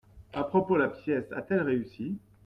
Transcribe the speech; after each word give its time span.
A 0.33 0.43
propos, 0.49 0.77
la 0.79 0.87
pièce 0.89 1.31
a-t-elle 1.31 1.61
réussi? 1.61 2.17